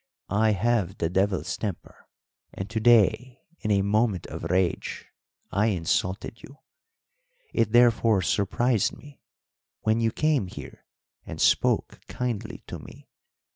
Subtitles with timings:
[0.33, 2.07] "I have the devil's temper,
[2.55, 5.05] and to day, in a moment of rage,
[5.51, 6.57] I insulted you.
[7.53, 9.21] It therefore surprised me
[9.81, 10.87] when you came here
[11.23, 13.09] and spoke kindly to me.